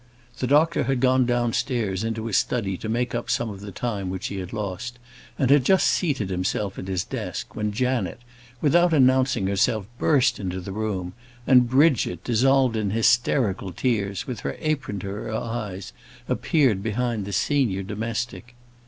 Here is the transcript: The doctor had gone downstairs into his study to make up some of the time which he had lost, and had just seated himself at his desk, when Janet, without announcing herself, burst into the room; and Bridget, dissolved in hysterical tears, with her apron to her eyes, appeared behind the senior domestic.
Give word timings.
The 0.39 0.47
doctor 0.47 0.85
had 0.85 0.99
gone 0.99 1.27
downstairs 1.27 2.03
into 2.03 2.25
his 2.25 2.35
study 2.35 2.75
to 2.75 2.89
make 2.89 3.13
up 3.13 3.29
some 3.29 3.51
of 3.51 3.61
the 3.61 3.71
time 3.71 4.09
which 4.09 4.29
he 4.29 4.37
had 4.37 4.51
lost, 4.51 4.97
and 5.37 5.51
had 5.51 5.63
just 5.63 5.85
seated 5.85 6.31
himself 6.31 6.79
at 6.79 6.87
his 6.87 7.03
desk, 7.03 7.55
when 7.55 7.71
Janet, 7.71 8.19
without 8.61 8.93
announcing 8.95 9.45
herself, 9.45 9.85
burst 9.99 10.39
into 10.39 10.59
the 10.59 10.71
room; 10.71 11.13
and 11.45 11.69
Bridget, 11.69 12.23
dissolved 12.23 12.75
in 12.75 12.89
hysterical 12.89 13.71
tears, 13.71 14.25
with 14.25 14.39
her 14.39 14.57
apron 14.59 14.97
to 15.01 15.07
her 15.09 15.31
eyes, 15.31 15.93
appeared 16.27 16.81
behind 16.81 17.25
the 17.25 17.31
senior 17.31 17.83
domestic. 17.83 18.55